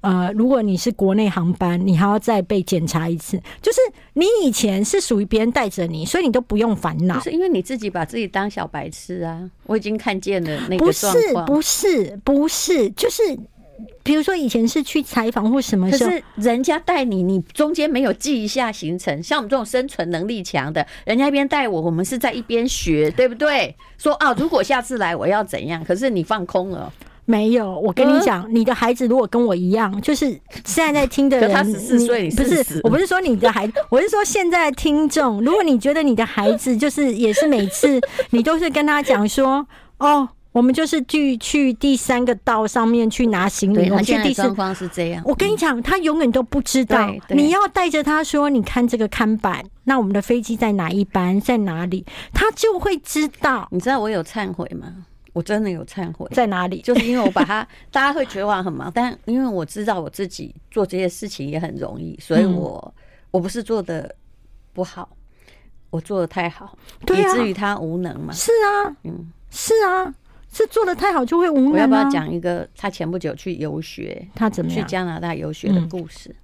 [0.00, 3.40] 呃，如果你是国内航班，你还要再被检查一次。
[3.60, 3.78] 就是
[4.12, 7.18] 你以前是属于别人带着你，所以你都不用烦恼。
[7.20, 9.50] 是因为你自己把自己当小白痴啊！
[9.64, 11.46] 我已经看见了那个状况。
[11.46, 13.22] 不是，不是，不是，就是
[14.02, 19.22] 比如说以前是去采访或什么时候，可是人家带你，你中间没有记一下行程。
[19.22, 23.74] 像我们这种生存能力强的，人家一边带我，我们是在一边学，对不对？
[23.98, 25.82] 说啊，如果下次来我要怎样？
[25.82, 26.92] 可是你放空了。
[27.26, 30.30] 没有，我跟你讲，嗯、你的孩子如果跟我一样，就是
[30.64, 39.66] 现在在听的人，他十四岁，不是，我不是说你的孩子， 我是说现在的听众，如果你觉得你的孩子就是也是每次 你都是跟他讲说，
[39.98, 44.42] 哦，我们就是去去第三个道上面去拿行李，我们去第四。
[44.42, 53.66] 状况是这样，我跟你讲，他永远都不知道，你要带着他说，你看这个看板，那我们的飞机在哪一班，在哪里，他就会知道。
[53.72, 54.86] 你知道我有忏悔吗？
[55.36, 56.80] 我真的有忏悔，在哪里？
[56.80, 62.94] 就是因为我把它， 大家会觉得我很忙，但因为我知道我自己做这些事情也很容易，所以我
[63.30, 64.16] 我不是做的
[64.72, 65.06] 不好，
[65.90, 68.32] 我做的太好，以至于他无能嘛。
[68.32, 70.14] 是啊，嗯，是啊，
[70.50, 71.72] 是做的太好就会无能。
[71.72, 74.80] 我要不要讲一个他前不久去游学，他怎么样？
[74.80, 76.34] 去加拿大游学的故事？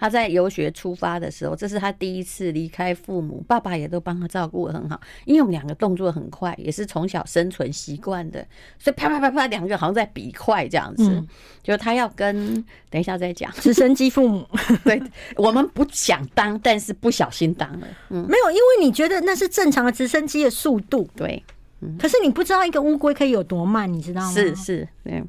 [0.00, 8.44] 他在游学出发的时候，这是他第一次离开父母，爸爸也都帮他照顾得很好，因为我们两个动作很快，也是从小生存习惯的，
[8.78, 11.04] 所以啪啪啪啪，两个好像在比快这样子。
[11.04, 11.28] 嗯、
[11.62, 14.48] 就他要跟，等一下再讲直升机父母，
[14.82, 15.02] 对，
[15.36, 17.86] 我们不想当，但是不小心当了。
[18.08, 21.44] 嗯，没有，因为你觉得那是正常的直升机的速度，对，
[21.82, 24.32] 嗯，可是你不知道一个乌龟可以有多慢，你知道吗？
[24.32, 25.22] 是是，对。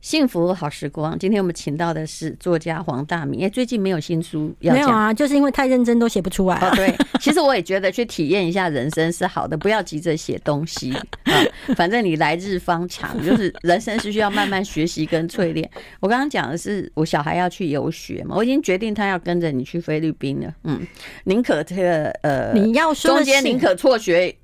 [0.00, 3.42] 幸福好时光，今天我们请到的是作家黄大米。
[3.42, 6.56] 哎，最近没有新书要讲，没有啊，就是因为太认真都写不出来。
[6.58, 10.92] 哦，对， 其实我也觉得去体验一下人生是好的，不要急着写东西
[11.24, 11.32] 啊。
[11.74, 15.68] 反正你来日方长，就是人生是需要慢慢学习跟淬炼。
[15.98, 20.54] 我刚刚讲的是我小孩要去游学嘛，我已经决定他要跟着你去菲律宾了。
[20.62, 20.86] 嗯，
[21.24, 24.36] 宁可这个呃，你要说中间宁可辍学。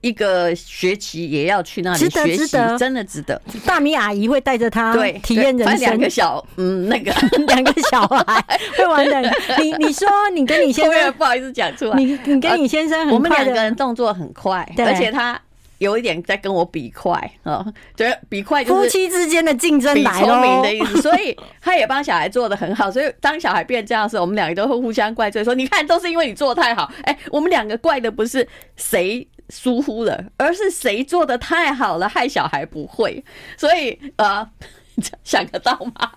[0.00, 2.46] 一个学期也要去那里学习，
[2.78, 3.40] 真的值得。
[3.66, 5.80] 大米阿姨会带着他对体验人生。
[5.80, 7.12] 两个小嗯，那个
[7.46, 8.44] 两个小孩
[8.78, 9.20] 会玩的。
[9.58, 15.38] 你你说你跟你先生 不好意思讲出来，你你跟你先生很快，我们两个人动作很快，而且他
[15.76, 17.62] 有一点在跟我比快啊，
[17.94, 21.02] 觉得比快就是夫妻之间的竞争，来聪明的意思。
[21.02, 22.90] 所以他也帮小孩做的很好。
[22.90, 26.90] 所以当小孩变这样的时候，我们两个都会互相怪罪，说你看都是因为你做的太好。
[27.02, 29.28] 哎，我们两个怪的不是谁。
[29.50, 33.22] 疏忽了，而是谁做的太好了，害小孩不会。
[33.56, 34.48] 所以呃，
[35.24, 36.10] 想得到吗？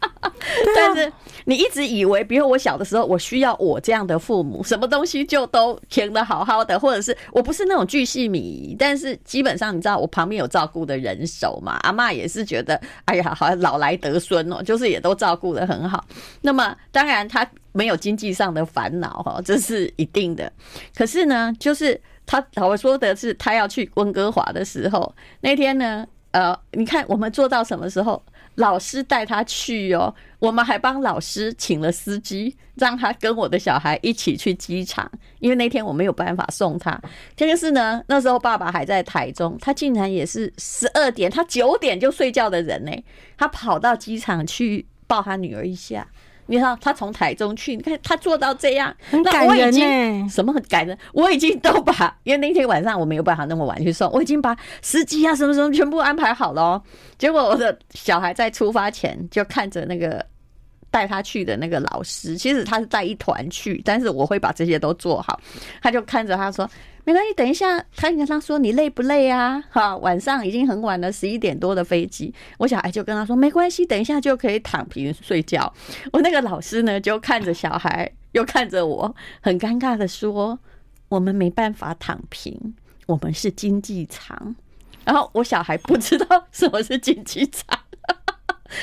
[0.75, 1.11] 但是
[1.45, 11.79] 你一直以为，比如我小的时候，我需要我这样的父母，什么东西就都填的好好的，或者是我不是那种巨细靡遗，但是基本上你知道，我旁边有照顾的人手嘛。
[11.83, 16.03] 阿嬷也是觉得，哎呀，好像老来得孙哦，就是也都照顾的很好。
[16.41, 20.51] 那么当然他没有经济上的烦恼哈，这是一定的。
[20.95, 21.99] 可是呢，就是。
[22.25, 28.21] 他我说的是，他要去温哥华的时候，那天呢，呃，你看我们做到什么时候？
[28.57, 37.01] 老师带他去哦，我们还帮老师请了司机，让他跟我的小孩一起去机场，因为那天我没有办法送他。
[37.35, 42.91] 这个是呢，那时候爸爸还在台中，他竟然也是十二点，他九点就睡觉的人呢，
[43.39, 46.07] 他跑到机场去抱他女儿一下。
[46.47, 50.29] 你看他从台中去，你看他做到这样，很感人呢。
[50.29, 50.97] 什么很感人？
[51.13, 56.81] 我已经都把，因为那天晚上我没有办法那么晚去送，我已经把司机啊什么什么全部安排好了哦。
[57.17, 60.25] 结果我的小孩在出发前就看着那个
[60.93, 65.41] 带他去的那个老师，其实他是带一团去，但是我会把这些都做好。
[65.81, 66.69] 他就看着他说。
[67.05, 69.61] 没关系，等一下，他跟他说，你累不累啊？
[69.69, 72.33] 哈，晚上已经很晚了，十一点多的飞机。
[72.57, 75.73] 我小孩就跟他说，没关系，等一下就可以躺平睡觉。
[76.13, 80.57] 我那个老师呢，就看着小孩，又看着我，很尴尬的说，
[81.09, 82.57] 我们没办法躺平，
[83.05, 84.55] 我们是经济舱。
[85.03, 87.77] 然后我小孩不知道什么是经济舱，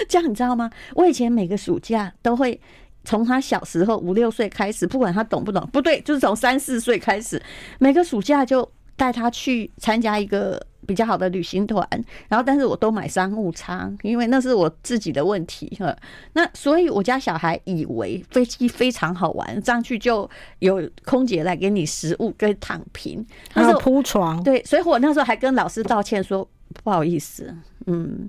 [0.08, 0.70] 这样你知道吗？
[0.94, 2.60] 我以前每个暑假都会。
[3.02, 7.42] 从他小时候五六岁开始，不管他懂不懂，不对，就是从三四岁开始，
[7.78, 11.82] 每个暑假就带他去参加一个比较好的旅行团，
[12.28, 15.96] 然后但是我都买商务舱，因为那是我自己的问题哈。
[16.34, 24.44] 那所以我家小孩以为飞机非常好玩，上去就有空姐来给你食物跟躺平，还有铺床。
[24.44, 26.46] 对，所以我那时候还跟老师道歉说
[26.84, 28.28] 不好意思，嗯。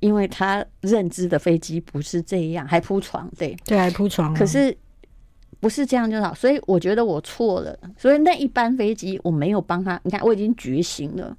[0.00, 4.34] 因为他认知的飞机不是这样，还铺床，对对，还铺床。
[4.34, 4.76] 可是
[5.60, 7.78] 不是这样就好，所以我觉得我错了。
[7.96, 11.36] 所以那一班飞机我没有帮他，你看我已经觉醒了，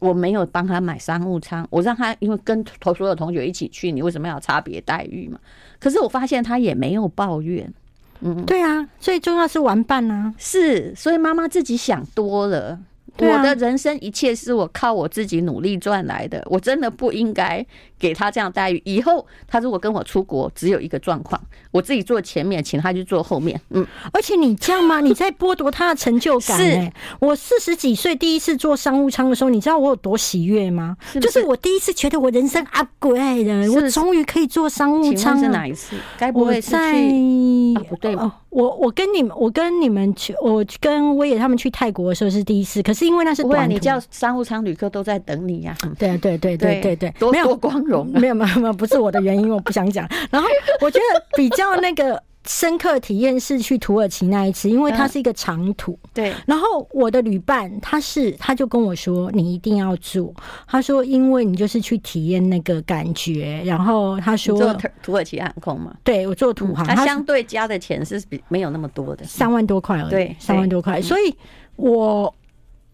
[0.00, 5.38] 我没有帮他买商务舱，我让他因为跟所有同学一起去，你为什么要差别待遇嘛？
[5.78, 7.72] 可是我发现他也没有抱怨，
[8.20, 12.80] 嗯，对啊，所以重要是玩伴啊，是，所以妈妈自己想多了。
[13.18, 17.64] 我的人生一切是我靠我自己努力赚来的，我真的不应该
[17.98, 18.80] 给他这样待遇。
[18.84, 23.60] 以后他如果跟我出国，只有一个状况，我自己坐前面，请他去坐后面。
[23.70, 25.00] 嗯，而且你这样吗？
[25.00, 26.56] 你在剥夺他的成就感。
[26.58, 30.96] 是，我四十几岁第一次坐商务舱的时候，你知道我有多喜悦吗？
[31.20, 35.42] 就是我第一次觉得我人生 upgrade 了，我终于可以坐商务舱了。
[35.42, 35.96] 是哪一次？
[36.18, 37.74] 该不会是去？
[37.88, 43.06] 不对哦，我我跟你们，我跟你们去，我跟威爷他们去泰国的时候是第一次，可是。
[43.12, 45.76] 因为那是短途，你叫商务舱旅客都在等你呀。
[45.98, 48.06] 对对对对对对，多多光荣。
[48.12, 50.08] 没有没有没有，不是我的原因，我不想讲。
[50.30, 50.48] 然后
[50.80, 55.98] 我觉得比较那个深刻体验是去土耳其那一次，因为它是一个长途。
[56.12, 56.34] 对。
[56.46, 60.34] 然后我的旅伴他是他就跟我说，你一定要坐。
[60.66, 63.62] 他说，因为你就是去体验那个感觉。
[63.64, 65.94] 然后他说，坐土耳其航空嘛。
[66.02, 70.10] 对，我坐土航，它相对加的钱是比没有那么多的，三万多块而已。
[70.10, 71.00] 对，三万多块。
[71.00, 71.34] 所以
[71.76, 72.34] 我。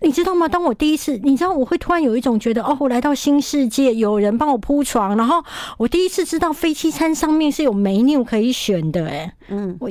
[0.00, 0.48] 你知道吗？
[0.48, 5.42] 当我第一次，你知道我会突然有一种觉得，哦，我来到新世界，有人帮我铺床，然后
[5.76, 9.90] 我第一次知道飞机餐上面是有 menu 可以选的，哎，嗯，我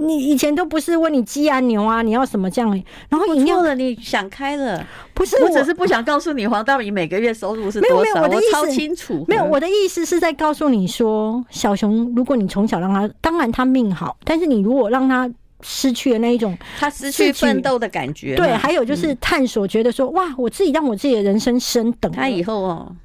[0.00, 2.70] 你以前都不是问你鸡啊牛啊，你要什么这样，
[3.10, 15.30] 然后饮料了，你想开了，不是，我只是不想告诉你黄大米每个月收入是多少，没有我的意思，我超清楚，没有，我的意思是在告诉你说，小熊，如果你从小让他，当然他命好，但是你如果让他。
[15.62, 22.10] 失去了那一种他失去奋斗的感觉，对，还有就是探索，觉得说、嗯、哇，我自己让我自己的人生升等。
[22.12, 22.96] 他以后哦，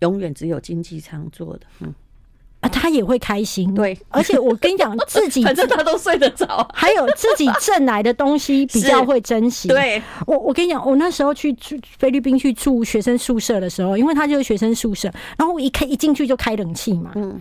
[0.00, 1.94] 永远只有经济舱做的，嗯
[2.60, 3.72] 啊，他也会开心。
[3.72, 9.68] 对，而且我跟你讲，自己 反正他都睡得着，还有自己挣来的东西比 较会珍惜。
[9.68, 17.40] 对，我我跟你讲，我那时候去住菲律宾去住学生宿舍的时候，因为他就是学生宿舍，然后我一开一进去就开冷气嘛，嗯，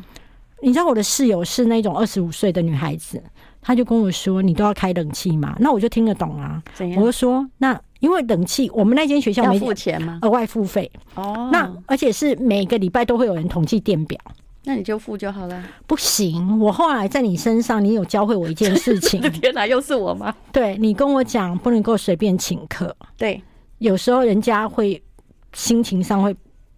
[0.62, 3.20] 你知道我的室友是那种二十五岁的女孩子。
[3.68, 6.64] 他就跟我说：“你都要开冷气嘛？”那我就听得懂啊。
[6.96, 10.20] 我就说：“那因为冷气，我们那间学校没付钱吗？
[10.22, 11.50] 额外付费哦。
[11.52, 14.18] 那而且是每个礼拜都会有人统计电表，
[14.64, 15.62] 那你就付就好了。
[15.86, 19.20] 不行，我后来在你身上，你有教会我一件事情。
[19.32, 20.34] 天哪，又是我吗？
[20.54, 22.96] 对，你跟我讲不能够随便请客。
[23.18, 23.44] 对，
[23.80, 25.04] 有时候人家会
[25.52, 26.34] 心情上会。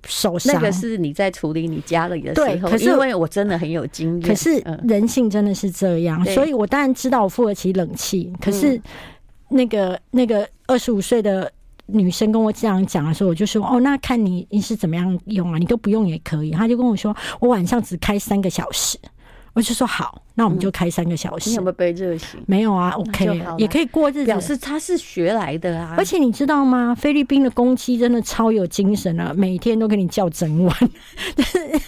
[0.08, 4.28] 手上那个是你在处理你家里的时候，可是因为我真的很有经验。
[4.28, 8.32] 可是人性真的是这样，嗯、所以我当然知道我付得起冷气。
[8.40, 8.82] 可是
[9.50, 11.52] 那个那个二十五岁的
[11.88, 15.58] 女生跟我这样讲的时候，我就说：“哦，那看你你是怎么样用啊？
[15.58, 18.98] 你都不用也可以。”她就跟我说：“我晚上只开三个小时。”
[19.60, 21.50] 我就说好，那我们就开三个小时。
[21.50, 22.42] 你有没有被热醒？
[22.46, 24.26] 没有啊，OK，也可以过日子。
[24.26, 25.96] 表示他是学来的啊。
[25.98, 26.96] 而且你知道吗？
[26.98, 30.74] 菲律宾的公鸡真的超有精神啊，每天都给你叫整晚，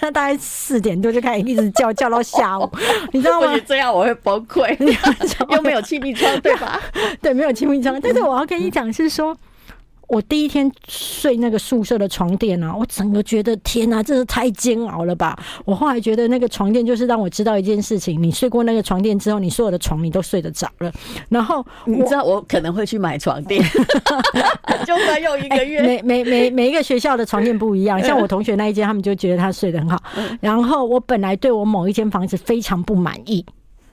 [0.02, 2.70] 他 大概四点多就开始一直叫，叫到下午，
[3.14, 3.58] 你知道吗？
[3.66, 4.76] 这样我会崩溃，
[5.56, 6.78] 又没有气密窗，对吧？
[7.22, 7.98] 对，没有气密窗。
[8.04, 9.34] 但是我要跟你讲是说。
[10.12, 15.40] 我第一天睡那个宿舍的床垫啊，我整个觉得天哪，这是太煎熬了吧！
[15.64, 20.92] 我后来觉得那个床垫就是让我知道一件事情：你睡过那个床垫之后，你所有的床你都睡得着了。
[21.30, 23.64] 然后你知道我可能会去买床垫，
[24.86, 25.82] 就算用一个月。
[25.82, 29.98] 每每每每一个学校的床垫不一样，像我同学那一间，他们就觉得他睡得很好。
[30.42, 33.46] 然后我本来对我某一间房子非常不满意。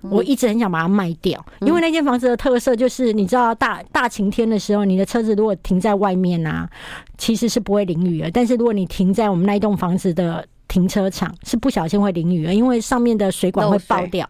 [0.03, 6.69] 我一直很想把它卖掉，因为那间房子的特色就是，你知道大大晴天的时候，你的车子如果停在外面啊，
[7.17, 8.31] 其实是不会淋雨的。
[8.31, 14.29] 但是如果你停在我们那一栋房子的停车场，是不小心会淋雨的，因为上面的水管会爆掉。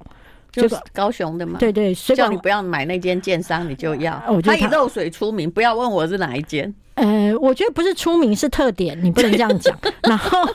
[0.51, 1.59] 就是高雄的嘛？
[1.59, 4.21] 对对，水管叫你不要买那间建商，你就要。
[4.43, 6.75] 他以漏水出名，不要问我是哪一间。
[6.95, 9.77] 呃，我觉得不是出名，是特点，你不能这样讲。
[10.03, 10.49] 然后，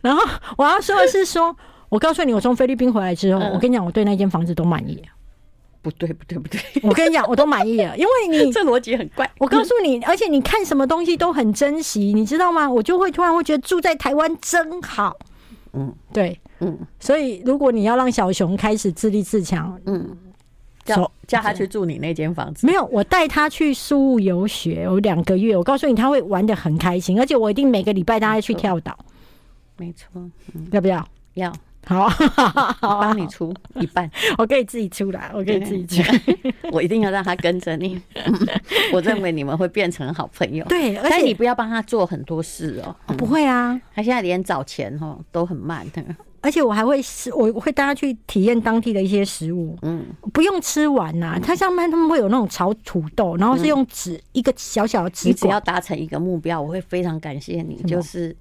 [0.00, 0.22] 然后
[0.56, 1.54] 我要说的是说。
[1.90, 5.02] 我告诉你，我从菲律宾回来之后，嗯、我跟你讲，我对那间房子都满意。
[5.82, 6.60] 不对，不对，不对！
[6.82, 8.10] 我跟你讲，我都满意了，因为
[8.44, 9.30] 你 这逻辑很怪。
[9.38, 12.70] 我告诉你，而且你看什么东西都很珍惜，你知道吗？
[12.70, 15.16] 我就会突然会觉得住在台湾真好。
[15.72, 16.78] 嗯，对，嗯。
[16.98, 20.14] 所以如果你要让小熊开始自立自强，嗯，
[20.84, 22.66] 叫叫他去住你那间房子。
[22.66, 25.56] 没有，我带他去苏务游学，有两个月。
[25.56, 28.98] 我告诉你，他会玩的很开心，而且我一定每个礼拜带他去跳岛。
[29.78, 31.08] 没错，嗯，要不要？
[31.34, 31.50] 要。
[31.86, 34.08] 好，好，帮你出一半，
[34.38, 36.12] 我可以自己出来，我可以自己出，
[36.70, 38.00] 我一定要让他跟着你。
[38.92, 40.64] 我认为你们会变成好朋友。
[40.66, 42.94] 对，而且但你不要帮他做很多事哦。
[43.16, 46.04] 不会啊，他现在连找钱哦都很慢的。
[46.42, 46.98] 而且我还会
[47.36, 49.76] 我会带他去体验当地的一些食物。
[49.82, 55.28] 嗯，不用吃完呐，他上班他们会有那种炒土豆，然后是用纸一个小小的纸。
[55.28, 58.34] 你只要达成一个目标，我会非常感谢你，就是。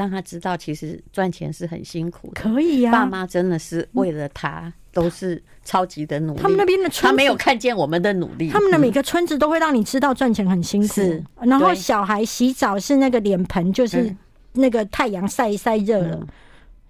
[0.00, 2.40] 让他知道，其实赚钱是很辛苦的。
[2.40, 6.40] 可以呀，爸妈真的是为了他，都是超级的努力。
[6.40, 8.48] 他们那边的村子，他没有看见我们的努力。
[8.48, 10.94] 他们的每个村子都会让你知道赚钱很辛苦。
[10.94, 14.16] 是，然后小孩洗澡是那个脸盆，就是
[14.54, 16.26] 那个太阳晒一晒热了，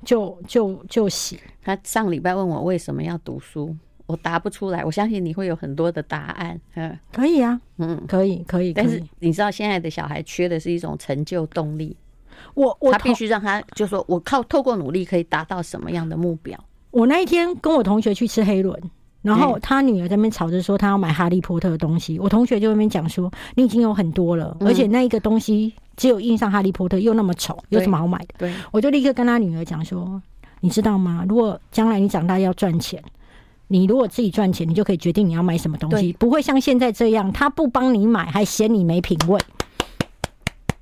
[0.05, 1.41] 就就就洗。
[1.65, 3.75] 他上礼拜问我为什么要读书，
[4.07, 4.85] 我答不出来。
[4.85, 6.61] 我相信你会有很多的答案。
[6.77, 8.73] 嗯，可以啊，嗯，可以可以。
[8.73, 11.97] 但是你知道，现在的小孩缺的是一种成就动力。
[12.55, 16.59] 我我他必须让他就说，我靠透过努力可以达到什么样的目标？
[16.91, 18.79] 我那一天跟我同学去吃黑轮，
[19.23, 28.35] 然后他女儿在那边吵着说他要买哈利波特的东西，我同学就在那边讲说，你已经有很多了，而且那一个东西只有印上哈利波特又那么丑，有什么好买的？
[28.39, 30.21] 对，我就立刻跟他女儿讲说，
[30.61, 31.25] 你知道吗？
[31.29, 33.03] 如果将来你长大要赚钱，
[33.69, 39.39] 你如果自己赚钱，你就可以决定你要买什么东西，不会像现在这样，他不帮你买，还嫌你没品味。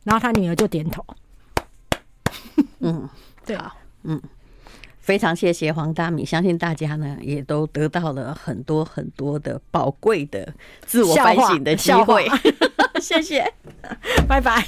[0.05, 1.05] 然后他女儿就点头。
[2.81, 3.09] 嗯，
[3.47, 3.75] 对啊，
[4.05, 4.21] 嗯，
[5.01, 10.53] 非常谢谢黄大米，相信大家呢也都得到了很多很多的宝贵的
[10.87, 12.29] 自我反省的机会。
[13.01, 13.53] 谢谢，
[14.29, 14.65] 拜拜。